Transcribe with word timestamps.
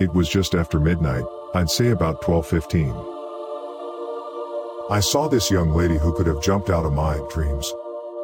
It 0.00 0.12
was 0.12 0.28
just 0.28 0.56
after 0.56 0.80
midnight, 0.80 1.22
I'd 1.54 1.70
say 1.70 1.90
about 1.90 2.26
1215. 2.26 2.90
I 4.90 4.98
saw 4.98 5.28
this 5.28 5.52
young 5.52 5.70
lady 5.70 5.96
who 5.96 6.12
could 6.12 6.26
have 6.26 6.42
jumped 6.42 6.68
out 6.68 6.84
of 6.84 6.92
my 6.92 7.20
dreams. 7.32 7.72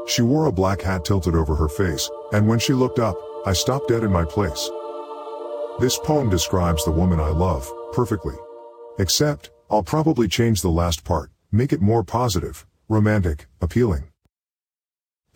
She 0.08 0.22
wore 0.22 0.46
a 0.46 0.52
black 0.52 0.82
hat 0.82 1.04
tilted 1.04 1.36
over 1.36 1.54
her 1.54 1.68
face, 1.68 2.10
and 2.32 2.48
when 2.48 2.58
she 2.58 2.72
looked 2.72 2.98
up, 2.98 3.16
I 3.46 3.52
stopped 3.52 3.86
dead 3.86 4.02
in 4.02 4.10
my 4.10 4.24
place. 4.24 4.68
This 5.78 5.96
poem 5.96 6.28
describes 6.28 6.84
the 6.84 6.90
woman 6.90 7.20
I 7.20 7.28
love, 7.28 7.70
perfectly. 7.92 8.34
Except, 8.98 9.52
I'll 9.70 9.84
probably 9.84 10.26
change 10.26 10.62
the 10.62 10.70
last 10.70 11.04
part, 11.04 11.30
make 11.52 11.72
it 11.72 11.80
more 11.80 12.02
positive, 12.02 12.66
romantic, 12.88 13.46
appealing. 13.60 14.10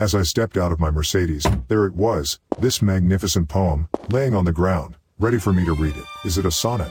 As 0.01 0.13
I 0.13 0.23
stepped 0.23 0.57
out 0.57 0.73
of 0.73 0.81
my 0.81 0.91
Mercedes, 0.91 1.47
there 1.69 1.87
it 1.87 1.95
was, 1.95 2.41
this 2.59 2.83
magnificent 2.83 3.49
poem, 3.49 3.89
laying 4.11 4.35
on 4.35 4.45
the 4.45 4.53
ground, 4.53 4.97
ready 5.21 5.39
for 5.39 5.53
me 5.53 5.65
to 5.67 5.73
read 5.73 5.97
it. 5.97 6.05
Is 6.25 6.37
it 6.37 6.45
a 6.45 6.51
sonnet? 6.51 6.91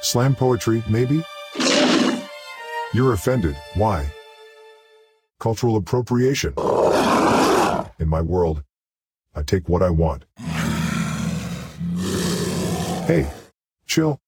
Slam 0.00 0.36
poetry, 0.36 0.84
maybe? 0.88 1.24
You're 2.94 3.14
offended, 3.14 3.56
why? 3.74 4.12
Cultural 5.40 5.76
appropriation. 5.76 6.54
In 7.98 8.08
my 8.08 8.20
world, 8.20 8.62
I 9.34 9.42
take 9.42 9.68
what 9.68 9.82
I 9.82 9.90
want. 9.90 10.24
Hey, 13.06 13.28
chill. 13.86 14.20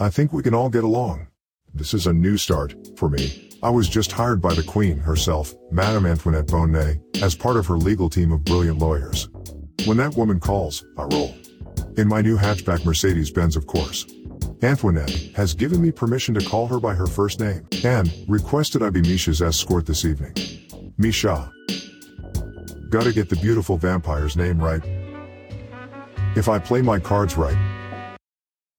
I 0.00 0.08
think 0.08 0.32
we 0.32 0.42
can 0.42 0.54
all 0.54 0.70
get 0.70 0.84
along. 0.84 1.26
This 1.74 1.94
is 1.94 2.06
a 2.06 2.12
new 2.12 2.36
start, 2.36 2.74
for 2.98 3.08
me. 3.08 3.50
I 3.62 3.70
was 3.70 3.88
just 3.88 4.12
hired 4.12 4.42
by 4.42 4.52
the 4.52 4.62
Queen 4.62 4.98
herself, 4.98 5.54
Madame 5.70 6.04
Antoinette 6.04 6.46
Bon'et, 6.46 7.00
as 7.22 7.34
part 7.34 7.56
of 7.56 7.66
her 7.66 7.78
legal 7.78 8.10
team 8.10 8.30
of 8.30 8.44
brilliant 8.44 8.78
lawyers. 8.78 9.30
When 9.86 9.96
that 9.96 10.14
woman 10.14 10.38
calls, 10.38 10.84
I 10.98 11.04
roll. 11.04 11.34
In 11.96 12.08
my 12.08 12.20
new 12.20 12.36
hatchback 12.36 12.84
Mercedes-Benz 12.84 13.56
of 13.56 13.66
course. 13.66 14.04
Antoinette 14.62 15.10
has 15.34 15.54
given 15.54 15.80
me 15.80 15.90
permission 15.90 16.34
to 16.34 16.44
call 16.44 16.66
her 16.66 16.78
by 16.78 16.94
her 16.94 17.06
first 17.06 17.40
name, 17.40 17.66
and 17.84 18.12
requested 18.28 18.82
I 18.82 18.90
be 18.90 19.00
Misha's 19.00 19.40
escort 19.40 19.86
this 19.86 20.04
evening. 20.04 20.34
Misha. 20.98 21.50
Gotta 22.90 23.14
get 23.14 23.30
the 23.30 23.36
beautiful 23.36 23.78
vampire's 23.78 24.36
name 24.36 24.62
right. 24.62 24.82
If 26.36 26.50
I 26.50 26.58
play 26.58 26.82
my 26.82 26.98
cards 26.98 27.38
right, 27.38 27.56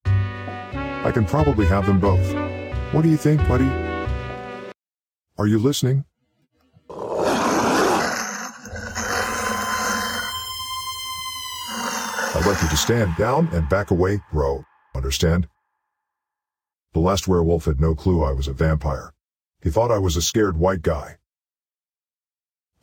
I 0.06 1.10
can 1.12 1.26
probably 1.26 1.66
have 1.66 1.86
them 1.86 1.98
both. 1.98 2.43
What 2.94 3.02
do 3.02 3.08
you 3.08 3.16
think, 3.16 3.40
buddy? 3.48 3.68
Are 5.36 5.48
you 5.48 5.58
listening? 5.58 6.04
I'd 12.36 12.44
like 12.46 12.62
you 12.62 12.68
to 12.68 12.76
stand 12.76 13.16
down 13.16 13.48
and 13.48 13.68
back 13.68 13.90
away, 13.90 14.20
bro. 14.32 14.64
Understand? 14.94 15.48
The 16.92 17.00
last 17.00 17.26
werewolf 17.26 17.64
had 17.64 17.80
no 17.80 17.96
clue 17.96 18.22
I 18.22 18.30
was 18.30 18.46
a 18.46 18.52
vampire. 18.52 19.12
He 19.60 19.70
thought 19.70 19.90
I 19.90 19.98
was 19.98 20.16
a 20.16 20.22
scared 20.22 20.56
white 20.56 20.82
guy. 20.82 21.16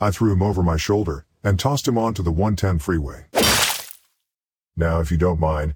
I 0.02 0.12
threw 0.12 0.34
him 0.34 0.44
over 0.44 0.62
my 0.62 0.76
shoulder 0.76 1.26
and 1.42 1.58
tossed 1.58 1.88
him 1.88 1.98
onto 1.98 2.22
the 2.22 2.34
110 2.34 2.80
freeway. 2.80 3.28
Now, 4.76 5.00
if 5.00 5.10
you 5.10 5.16
don't 5.16 5.40
mind, 5.40 5.76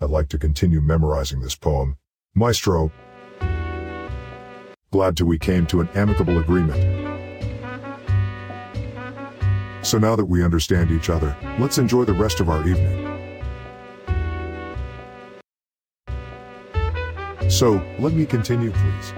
I'd 0.00 0.08
like 0.08 0.30
to 0.30 0.38
continue 0.38 0.80
memorizing 0.80 1.42
this 1.42 1.54
poem. 1.54 1.98
Maestro. 2.34 2.90
Glad 4.94 5.16
to 5.16 5.26
we 5.26 5.40
came 5.40 5.66
to 5.66 5.80
an 5.80 5.88
amicable 5.96 6.38
agreement. 6.38 6.80
So 9.82 9.98
now 9.98 10.14
that 10.14 10.26
we 10.26 10.44
understand 10.44 10.92
each 10.92 11.10
other, 11.10 11.36
let's 11.58 11.78
enjoy 11.78 12.04
the 12.04 12.12
rest 12.12 12.38
of 12.38 12.48
our 12.48 12.60
evening. 12.60 13.00
So, 17.50 17.82
let 17.98 18.12
me 18.12 18.24
continue 18.24 18.70
please. 18.70 19.12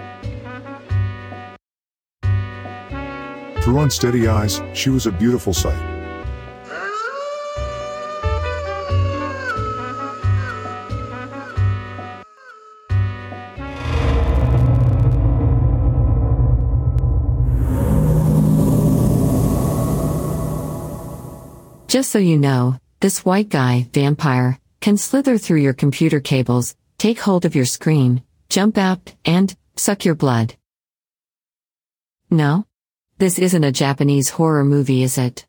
Through 3.62 3.80
unsteady 3.80 4.28
eyes, 4.28 4.62
she 4.72 4.88
was 4.88 5.06
a 5.06 5.12
beautiful 5.12 5.52
sight. 5.52 5.95
Just 21.96 22.10
so 22.10 22.18
you 22.18 22.36
know, 22.36 22.78
this 23.00 23.24
white 23.24 23.48
guy, 23.48 23.88
vampire, 23.94 24.60
can 24.82 24.98
slither 24.98 25.38
through 25.38 25.60
your 25.60 25.72
computer 25.72 26.20
cables, 26.20 26.76
take 26.98 27.18
hold 27.18 27.46
of 27.46 27.54
your 27.54 27.64
screen, 27.64 28.22
jump 28.50 28.76
out, 28.76 29.14
and 29.24 29.56
suck 29.76 30.04
your 30.04 30.14
blood. 30.14 30.56
No? 32.28 32.66
This 33.16 33.38
isn't 33.38 33.64
a 33.64 33.72
Japanese 33.72 34.28
horror 34.28 34.62
movie, 34.62 35.04
is 35.04 35.16
it? 35.16 35.46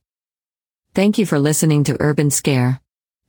Thank 0.94 1.18
you 1.18 1.25
for 1.25 1.38
listening 1.38 1.84
to 1.84 1.97
Urban 2.00 2.31
Scare. 2.31 2.80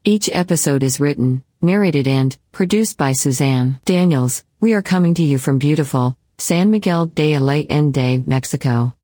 Each 0.05 0.31
episode 0.33 0.84
is 0.84 1.01
written, 1.01 1.43
narrated, 1.61 2.07
and 2.07 2.39
produced 2.53 2.97
by 2.99 3.15
Suzanne 3.15 3.81
Daniels. 3.84 4.45
We 4.61 4.75
are 4.75 4.93
coming 4.95 5.15
to 5.15 5.25
you 5.25 5.39
from 5.39 5.59
beautiful 5.59 6.17
San 6.39 6.71
Miguel 6.71 7.07
de 7.07 7.34
Allende, 7.34 8.23
Mexico. 8.28 8.95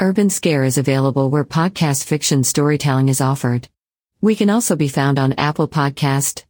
Urban 0.00 0.30
Scare 0.30 0.62
is 0.62 0.78
available 0.78 1.28
where 1.28 1.44
podcast 1.44 2.04
fiction 2.04 2.44
storytelling 2.44 3.08
is 3.08 3.20
offered. 3.20 3.68
We 4.20 4.36
can 4.36 4.48
also 4.48 4.76
be 4.76 4.86
found 4.86 5.18
on 5.18 5.32
Apple 5.32 5.66
Podcast. 5.66 6.44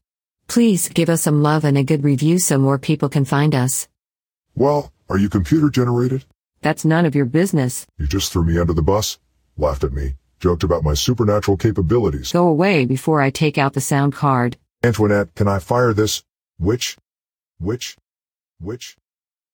Please 0.48 0.90
give 0.90 1.08
us 1.08 1.22
some 1.22 1.42
love 1.42 1.64
and 1.64 1.78
a 1.78 1.82
good 1.82 2.04
review 2.04 2.40
so 2.40 2.58
more 2.58 2.78
people 2.78 3.08
can 3.08 3.24
find 3.24 3.54
us. 3.54 3.88
Well, 4.54 4.92
are 5.08 5.16
you 5.16 5.30
computer 5.30 5.70
generated? 5.70 6.26
That's 6.60 6.84
none 6.84 7.06
of 7.06 7.14
your 7.14 7.24
business. 7.24 7.86
You 7.96 8.06
just 8.06 8.30
threw 8.30 8.44
me 8.44 8.58
under 8.58 8.74
the 8.74 8.82
bus, 8.82 9.18
laughed 9.56 9.82
at 9.82 9.94
me, 9.94 10.16
joked 10.40 10.62
about 10.62 10.84
my 10.84 10.92
supernatural 10.92 11.56
capabilities. 11.56 12.30
Go 12.32 12.48
away 12.48 12.84
before 12.84 13.22
I 13.22 13.30
take 13.30 13.56
out 13.56 13.72
the 13.72 13.80
sound 13.80 14.12
card. 14.12 14.58
Antoinette, 14.82 15.34
can 15.34 15.48
I 15.48 15.58
fire 15.58 15.94
this? 15.94 16.22
Which? 16.58 16.98
Which? 17.58 17.96
Witch? 18.60 18.98